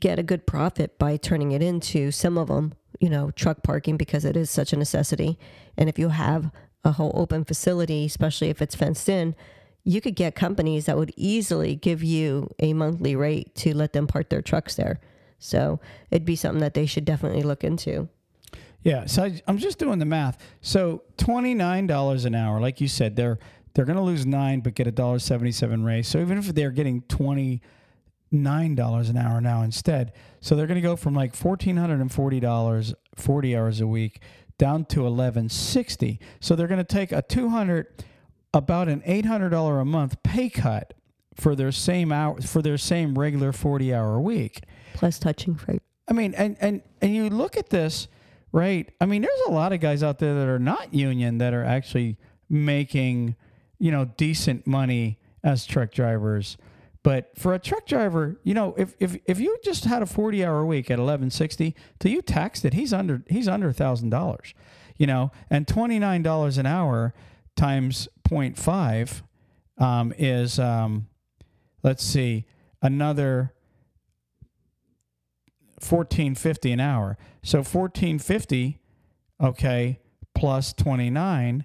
[0.00, 3.96] get a good profit by turning it into some of them, you know, truck parking
[3.96, 5.38] because it is such a necessity.
[5.76, 6.50] And if you have
[6.84, 9.34] a whole open facility, especially if it's fenced in,
[9.86, 14.08] you could get companies that would easily give you a monthly rate to let them
[14.08, 15.00] park their trucks there.
[15.38, 15.78] So
[16.10, 18.08] it'd be something that they should definitely look into.
[18.82, 20.38] Yeah, so I, am just doing the math.
[20.60, 23.38] So twenty nine dollars an hour, like you said, they're
[23.74, 26.08] they're going to lose nine, but get a dollar seventy seven raise.
[26.08, 27.62] So even if they're getting twenty
[28.32, 32.00] nine dollars an hour now instead, so they're going to go from like fourteen hundred
[32.00, 34.20] and forty dollars forty hours a week
[34.58, 36.18] down to eleven sixty.
[36.40, 37.86] So they're going to take a two hundred
[38.56, 40.94] about an $800 a month pay cut
[41.34, 44.62] for their same hour for their same regular 40 hour week.
[44.94, 45.82] Plus touching freight.
[46.08, 48.08] I mean and and and you look at this
[48.52, 48.90] right?
[48.98, 51.64] I mean there's a lot of guys out there that are not union that are
[51.64, 52.16] actually
[52.48, 53.36] making
[53.78, 56.56] you know decent money as truck drivers.
[57.02, 60.42] But for a truck driver you know if if, if you just had a 40
[60.42, 64.54] hour week at 1160 till you taxed it he's under he's under a thousand dollars
[64.98, 65.30] you know?
[65.50, 67.14] And $29 an hour
[67.56, 69.22] times 0.5
[69.78, 71.08] um, is, um,
[71.82, 72.46] let's see,
[72.82, 73.52] another
[75.80, 77.18] 1450 an hour.
[77.42, 78.80] So 1450,
[79.40, 80.00] okay,
[80.34, 81.64] plus 29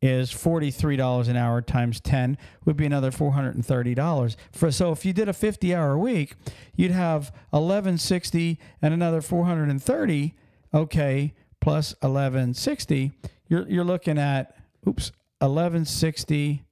[0.00, 5.30] is $43 an hour times 10 would be another $430 for so if you did
[5.30, 6.34] a 50 hour week
[6.76, 10.34] you'd have 1160 and another 430
[10.74, 13.12] okay plus 1160
[13.48, 14.54] you're you're looking at
[14.86, 15.10] oops
[15.48, 16.64] 1160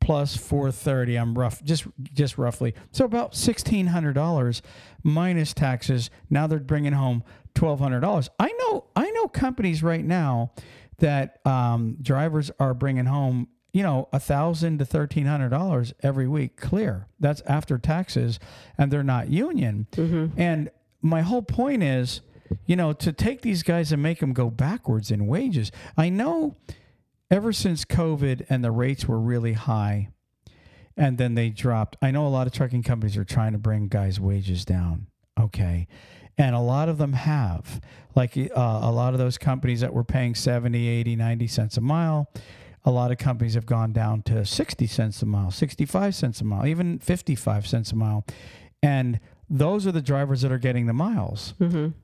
[0.00, 4.60] plus 430 i'm rough just just roughly so about $1600
[5.02, 10.52] minus taxes now they're bringing home $1200 i know i know companies right now
[10.98, 16.28] that um, drivers are bringing home, you know, a thousand to thirteen hundred dollars every
[16.28, 17.08] week clear.
[17.18, 18.38] That's after taxes,
[18.78, 19.88] and they're not union.
[20.36, 20.70] And
[21.02, 22.20] my whole point is,
[22.66, 25.72] you know, to take these guys and make them go backwards in wages.
[25.96, 26.56] I know
[27.34, 30.08] ever since COVID and the rates were really high
[30.96, 31.96] and then they dropped.
[32.00, 35.08] I know a lot of trucking companies are trying to bring guys' wages down.
[35.38, 35.88] Okay.
[36.38, 37.80] And a lot of them have.
[38.14, 41.80] Like uh, a lot of those companies that were paying 70, 80, 90 cents a
[41.80, 42.30] mile,
[42.84, 46.44] a lot of companies have gone down to 60 cents a mile, 65 cents a
[46.44, 48.24] mile, even 55 cents a mile.
[48.82, 49.18] And
[49.50, 51.54] those are the drivers that are getting the miles.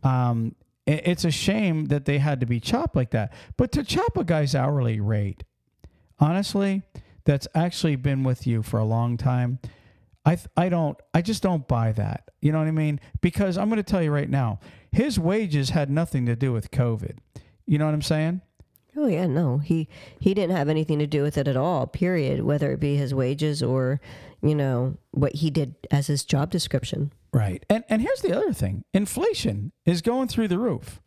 [0.02, 0.56] Um, it-
[0.90, 3.32] it's a shame that they had to be chopped like that.
[3.56, 5.44] But to chop a guy's hourly rate,
[6.18, 6.82] honestly,
[7.24, 9.58] that's actually been with you for a long time.
[10.24, 12.30] I I don't I just don't buy that.
[12.40, 13.00] You know what I mean?
[13.20, 14.60] Because I'm going to tell you right now,
[14.92, 17.18] his wages had nothing to do with COVID.
[17.66, 18.40] You know what I'm saying?
[18.96, 19.88] Oh yeah, no, he
[20.18, 21.86] he didn't have anything to do with it at all.
[21.86, 22.42] Period.
[22.42, 24.00] Whether it be his wages or,
[24.42, 27.12] you know, what he did as his job description.
[27.32, 27.64] Right.
[27.68, 28.84] And and here's the other thing.
[28.92, 31.00] Inflation is going through the roof.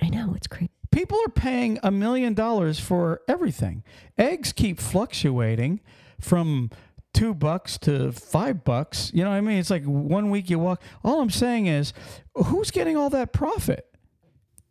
[0.00, 0.70] I know it's crazy.
[0.90, 3.84] People are paying a million dollars for everything.
[4.16, 5.80] Eggs keep fluctuating
[6.20, 6.70] from
[7.12, 9.10] two bucks to five bucks.
[9.14, 9.58] You know what I mean?
[9.58, 10.82] It's like one week you walk.
[11.04, 11.92] All I'm saying is,
[12.34, 13.86] who's getting all that profit?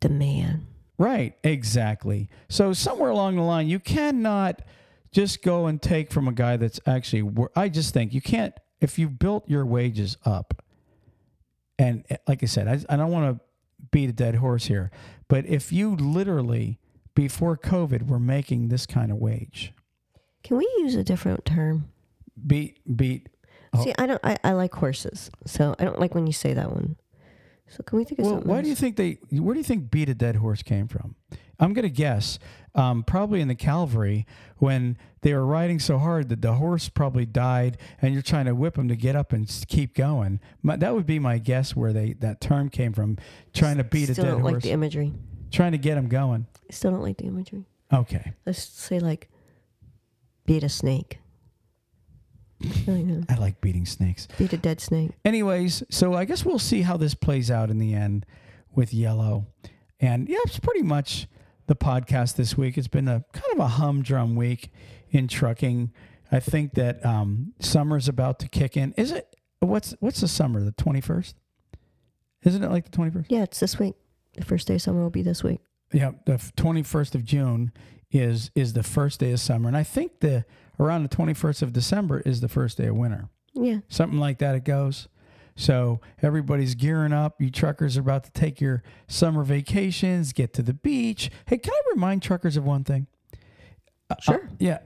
[0.01, 0.67] The man.
[0.97, 2.29] Right, exactly.
[2.49, 4.61] So somewhere along the line, you cannot
[5.11, 7.29] just go and take from a guy that's actually.
[7.55, 10.63] I just think you can't if you built your wages up.
[11.79, 13.43] And eh, like I said, I, I don't want to
[13.91, 14.89] beat a dead horse here,
[15.27, 16.79] but if you literally
[17.15, 19.73] before COVID were making this kind of wage,
[20.43, 21.89] Can we use a different term?
[22.45, 23.29] beat beat.
[23.73, 23.83] Oh.
[23.83, 24.21] See, I don't.
[24.23, 26.95] I, I like horses, so I don't like when you say that one.
[27.67, 28.49] So can we think of Well, something?
[28.51, 29.19] why do you think they?
[29.31, 31.15] Where do you think beat a dead horse came from?
[31.59, 32.39] I'm gonna guess,
[32.77, 34.25] um, probably in the Calvary,
[34.57, 38.55] when they were riding so hard that the horse probably died, and you're trying to
[38.55, 40.39] whip him to get up and keep going.
[40.61, 43.17] My, that would be my guess where they that term came from,
[43.53, 45.13] trying to beat Still a dead don't like horse, the imagery.
[45.51, 46.47] trying to get him going.
[46.69, 47.65] I still don't like the imagery.
[47.91, 49.29] Okay, Let's say like
[50.45, 51.19] beat a snake.
[52.87, 53.23] I.
[53.29, 54.27] I like beating snakes.
[54.37, 55.11] Beat a dead snake.
[55.25, 58.25] Anyways, so I guess we'll see how this plays out in the end
[58.73, 59.47] with Yellow.
[59.99, 61.27] And yeah, it's pretty much
[61.67, 62.77] the podcast this week.
[62.77, 64.71] It's been a kind of a humdrum week
[65.11, 65.91] in trucking.
[66.31, 68.93] I think that um, summer's about to kick in.
[68.97, 69.35] Is it?
[69.59, 70.63] What's what's the summer?
[70.63, 71.35] The twenty first?
[72.43, 73.31] Isn't it like the twenty first?
[73.31, 73.95] Yeah, it's this week.
[74.35, 75.59] The first day of summer will be this week.
[75.91, 77.71] Yeah, the twenty first of June
[78.11, 80.45] is is the first day of summer, and I think the
[80.79, 83.29] around the twenty first of December is the first day of winter.
[83.59, 83.79] Yeah.
[83.87, 85.07] something like that it goes
[85.57, 87.41] so everybody's gearing up.
[87.41, 91.29] You truckers are about to take your summer vacations get to the beach.
[91.47, 93.07] Hey can i remind truckers of one thing?
[94.09, 94.49] Uh, uh, Sure.
[94.59, 94.77] yeah.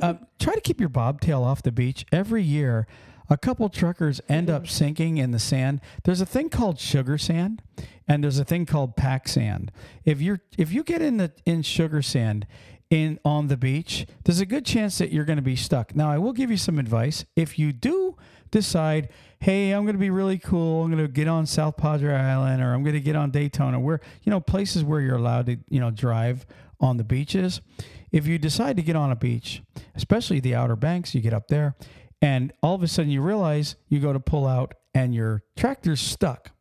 [0.00, 2.06] Uh, try to keep your bobtail off the beach.
[2.12, 2.86] Every year
[3.30, 5.80] a couple truckers end up sinking in the sand.
[6.04, 7.62] There's a thing called sugar sand
[8.06, 9.72] and there's a thing called pack sand.
[10.04, 12.46] If you're if you get in the in sugar sand
[12.90, 15.96] in on the beach there's a good chance that you're going to be stuck.
[15.96, 17.24] Now i will give you some advice.
[17.34, 18.16] If you do
[18.52, 19.08] decide
[19.40, 20.84] hey i'm going to be really cool.
[20.84, 23.80] I'm going to get on south padre island or i'm going to get on daytona
[23.80, 26.46] where you know places where you're allowed to you know drive
[26.80, 27.60] on the beaches.
[28.12, 29.62] If you decide to get on a beach
[29.96, 31.74] especially the outer banks you get up there
[32.20, 36.00] and all of a sudden you realize you go to pull out and your tractor's
[36.00, 36.52] stuck.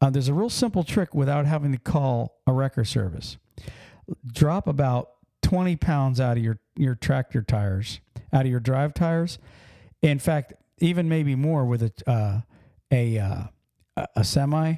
[0.00, 3.36] Uh, there's a real simple trick without having to call a wrecker service.
[4.32, 5.10] Drop about
[5.42, 8.00] 20 pounds out of your, your tractor tires,
[8.32, 9.38] out of your drive tires.
[10.00, 12.40] In fact, even maybe more with a, uh,
[12.90, 13.42] a, uh,
[14.16, 14.74] a- semi,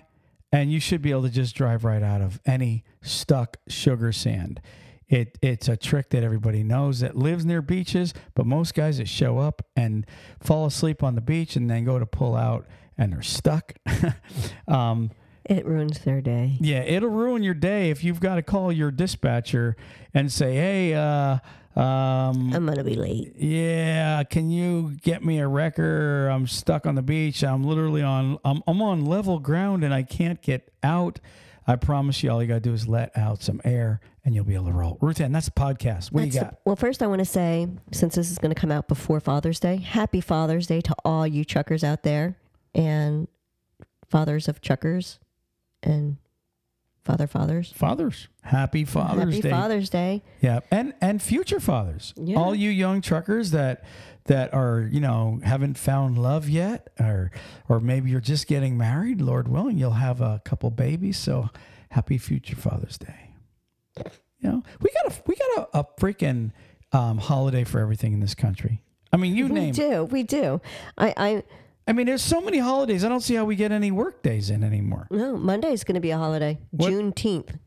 [0.52, 4.60] and you should be able to just drive right out of any stuck sugar sand.
[5.08, 9.08] It, it's a trick that everybody knows that lives near beaches, but most guys that
[9.08, 10.06] show up and
[10.40, 13.74] fall asleep on the beach and then go to pull out and they're stuck.
[14.68, 15.10] um,
[15.44, 16.56] It ruins their day.
[16.60, 19.76] yeah, it'll ruin your day if you've got to call your dispatcher
[20.14, 21.38] and say, "Hey, uh,
[21.76, 23.34] um, I'm gonna be late.
[23.36, 26.28] yeah, can you get me a wrecker?
[26.28, 27.42] I'm stuck on the beach.
[27.42, 28.38] I'm literally on.
[28.44, 31.20] I'm, I'm on level ground and I can't get out."
[31.64, 34.54] I promise you, all you gotta do is let out some air, and you'll be
[34.54, 34.98] able to roll.
[35.00, 36.10] Ruth Ann, that's the podcast.
[36.10, 36.50] What do you got?
[36.50, 39.20] the- well, first I want to say, since this is going to come out before
[39.20, 42.36] Father's Day, Happy Father's Day to all you truckers out there,
[42.74, 43.28] and
[44.10, 45.20] fathers of truckers,
[45.84, 46.16] and
[47.04, 47.72] father fathers.
[47.74, 49.24] Fathers, happy Father's Day.
[49.30, 49.50] Happy Day.
[49.50, 50.22] Father's Day.
[50.40, 52.36] Yeah, and and future fathers, Yeah.
[52.36, 53.84] all you young truckers that
[54.26, 57.30] that are you know haven't found love yet, or
[57.68, 59.20] or maybe you're just getting married.
[59.20, 61.16] Lord willing, you'll have a couple babies.
[61.18, 61.48] So
[61.90, 63.34] Happy future Father's Day.
[64.38, 66.52] You know, we got a we got a, a freaking
[66.92, 68.82] um, holiday for everything in this country.
[69.12, 69.70] I mean, you We name.
[69.70, 69.76] it.
[69.76, 70.60] do, we do.
[70.96, 71.42] I, I
[71.86, 73.04] I mean, there's so many holidays.
[73.04, 75.08] I don't see how we get any work days in anymore.
[75.10, 75.36] no.
[75.36, 76.58] Monday is going to be a holiday.
[76.70, 77.58] What- Juneteenth.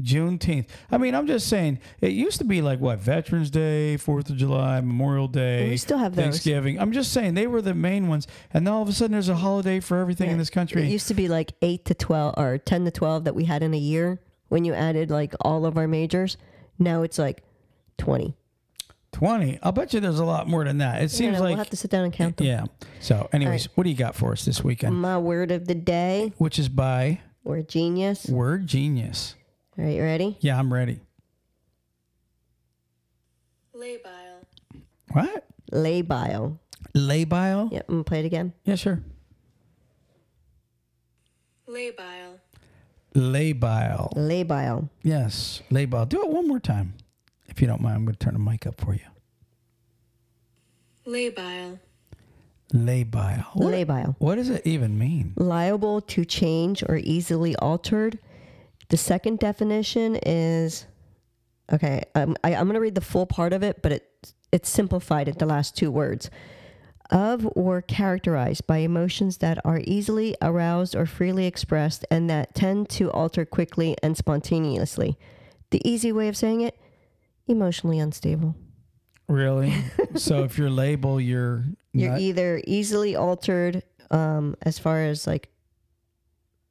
[0.00, 0.66] Juneteenth.
[0.90, 1.78] I mean, I'm just saying.
[2.02, 5.70] It used to be like what Veterans Day, Fourth of July, Memorial Day.
[5.70, 6.22] We still have those.
[6.22, 6.78] Thanksgiving.
[6.78, 9.30] I'm just saying they were the main ones, and then all of a sudden there's
[9.30, 10.82] a holiday for everything in this country.
[10.82, 13.62] It used to be like eight to twelve or ten to twelve that we had
[13.62, 16.36] in a year when you added like all of our majors.
[16.78, 17.42] Now it's like
[17.96, 18.36] twenty.
[19.16, 19.58] Twenty.
[19.62, 21.02] I'll bet you there's a lot more than that.
[21.02, 22.46] It seems know, like we'll have to sit down and count them.
[22.46, 22.64] yeah.
[23.00, 24.94] So, anyways, what do you got for us this weekend?
[24.94, 28.26] My word of the day Which is by Word genius.
[28.28, 29.34] Word Genius.
[29.78, 30.36] All right, you ready?
[30.40, 31.00] Yeah, I'm ready.
[33.74, 34.44] Labile.
[35.12, 35.46] What?
[35.72, 36.58] Labile.
[36.94, 37.72] Labile?
[37.72, 38.52] Yep, I'm gonna play it again.
[38.64, 39.00] Yeah, sure.
[41.66, 42.38] Labile.
[43.14, 44.12] Labile.
[44.14, 44.90] Labile.
[45.02, 46.06] Yes, labile.
[46.06, 46.92] Do it one more time,
[47.56, 47.96] if you don't mind.
[47.96, 49.00] I'm going to turn the mic up for you.
[51.06, 51.78] Labile.
[52.74, 53.44] Labile.
[53.54, 54.14] What, Labile.
[54.18, 55.32] what does it even mean?
[55.36, 58.18] Liable to change or easily altered.
[58.90, 60.86] The second definition is
[61.72, 62.02] okay.
[62.14, 65.28] Um, I, I'm going to read the full part of it, but it it's simplified
[65.28, 66.28] at the last two words.
[67.10, 72.90] Of or characterized by emotions that are easily aroused or freely expressed and that tend
[72.90, 75.16] to alter quickly and spontaneously.
[75.70, 76.76] The easy way of saying it
[77.46, 78.54] emotionally unstable.
[79.28, 79.74] Really?
[80.16, 85.48] so if you're label, you're You're not, either easily altered um, as far as like,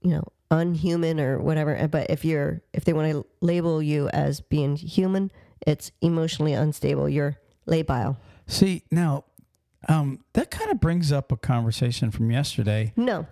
[0.02, 1.88] you know, unhuman or whatever.
[1.88, 5.32] But if you're, if they want to label you as being human,
[5.68, 7.10] it's emotionally unstable.
[7.10, 8.18] You're labile.
[8.48, 9.26] see now.
[9.88, 12.92] Um, that kind of brings up a conversation from yesterday.
[12.96, 13.28] No,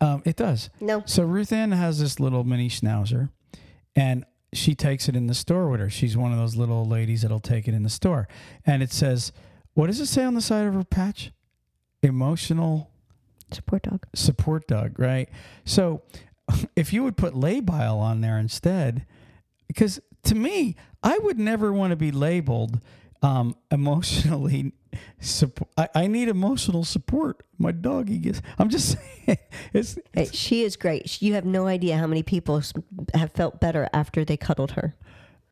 [0.00, 0.70] Um, it does.
[0.80, 1.04] no.
[1.06, 3.30] So Ruth Ann has this little mini schnauzer,
[3.94, 5.90] and she takes it in the store with her.
[5.90, 8.28] She's one of those little ladies that'll take it in the store,
[8.64, 9.32] and it says,
[9.74, 11.32] "What does it say on the side of her patch?
[12.02, 12.90] Emotional
[13.52, 14.06] Support dog.
[14.14, 15.28] support dog." Right.
[15.64, 16.02] So,
[16.76, 19.06] if you would put labile on there instead,
[19.66, 22.80] because to me, I would never want to be labeled
[23.22, 24.72] um, emotionally.
[25.20, 25.70] Support.
[25.76, 27.44] I, I need emotional support.
[27.58, 28.40] My doggy gets.
[28.58, 28.96] I'm just
[29.26, 29.38] saying.
[29.74, 31.20] It's Hey, she is great.
[31.20, 32.62] You have no idea how many people
[33.14, 34.96] have felt better after they cuddled her.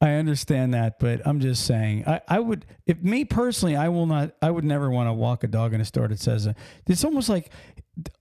[0.01, 4.07] I understand that, but I'm just saying, I, I would, if me personally, I will
[4.07, 6.53] not, I would never want to walk a dog in a store that says, uh,
[6.87, 7.51] it's almost like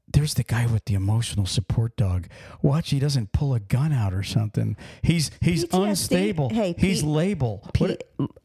[0.08, 2.28] there's the guy with the emotional support dog.
[2.62, 4.78] Watch, he doesn't pull a gun out or something.
[5.02, 5.88] He's, he's PTSD.
[5.90, 6.50] unstable.
[6.50, 7.70] Hey, he's P- label.
[7.74, 7.98] P-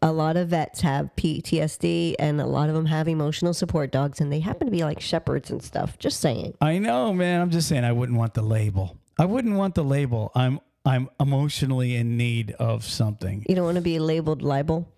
[0.03, 4.21] a lot of vets have PTSD and a lot of them have emotional support dogs
[4.21, 5.97] and they happen to be like shepherds and stuff.
[6.01, 6.55] Just saying.
[6.61, 7.41] I know, man.
[7.41, 8.97] I'm just saying, I wouldn't want the label.
[9.17, 10.33] I wouldn't want the label.
[10.35, 13.45] I'm, I'm emotionally in need of something.
[13.49, 14.89] You don't want to be labeled libel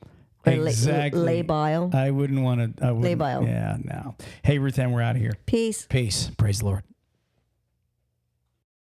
[0.46, 1.42] or la- Exactly.
[1.42, 1.94] labile.
[1.94, 2.86] I wouldn't want to.
[2.86, 3.18] I wouldn't.
[3.20, 3.46] Labile.
[3.46, 4.14] Yeah, no.
[4.44, 5.32] Hey, Ruth Ann, we're out of here.
[5.46, 5.86] Peace.
[5.88, 6.30] Peace.
[6.36, 6.84] Praise the Lord.